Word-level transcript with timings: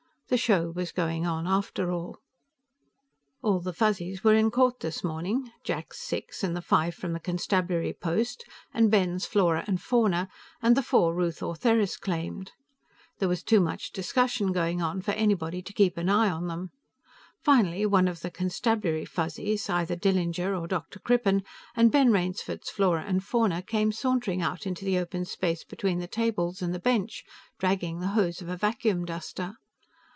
The 0.33 0.37
show 0.37 0.69
was 0.71 0.93
going 0.93 1.27
on 1.27 1.45
after 1.45 1.91
all. 1.91 2.19
All 3.41 3.59
the 3.59 3.73
Fuzzies 3.73 4.23
were 4.23 4.33
in 4.33 4.49
court 4.49 4.79
this 4.79 5.03
morning; 5.03 5.51
Jack's 5.65 5.99
six, 5.99 6.41
and 6.41 6.55
the 6.55 6.61
five 6.61 6.95
from 6.95 7.11
the 7.11 7.19
constabulary 7.19 7.91
post, 7.91 8.45
and 8.73 8.89
Ben's 8.89 9.25
Flora 9.25 9.65
and 9.67 9.81
Fauna, 9.81 10.29
and 10.61 10.77
the 10.77 10.81
four 10.83 11.13
Ruth 11.13 11.43
Ortheris 11.43 11.97
claimed. 11.97 12.53
There 13.19 13.27
was 13.27 13.43
too 13.43 13.59
much 13.59 13.91
discussion 13.91 14.53
going 14.53 14.81
on 14.81 15.01
for 15.01 15.11
anybody 15.11 15.61
to 15.63 15.73
keep 15.73 15.97
an 15.97 16.07
eye 16.07 16.29
on 16.29 16.47
them. 16.47 16.71
Finally 17.43 17.85
one 17.85 18.07
of 18.07 18.21
the 18.21 18.31
constabulary 18.31 19.03
Fuzzies, 19.03 19.69
either 19.69 19.97
Dillinger 19.97 20.57
or 20.57 20.65
Dr. 20.65 20.99
Crippen, 20.99 21.43
and 21.75 21.91
Ben 21.91 22.09
Rainsford's 22.09 22.69
Flora 22.69 23.03
and 23.05 23.21
Fauna, 23.21 23.61
came 23.61 23.91
sauntering 23.91 24.41
out 24.41 24.65
into 24.65 24.85
the 24.85 24.97
open 24.97 25.25
space 25.25 25.65
between 25.65 25.99
the 25.99 26.07
tables 26.07 26.61
and 26.61 26.73
the 26.73 26.79
bench 26.79 27.25
dragging 27.59 27.99
the 27.99 28.07
hose 28.15 28.41
of 28.41 28.47
a 28.47 28.55
vacuum 28.55 29.03
duster. 29.03 29.57